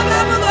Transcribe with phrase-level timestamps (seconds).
[0.00, 0.49] Alabama.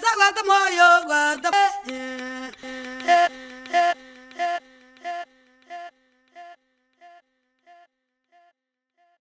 [0.00, 2.09] Moyo, what the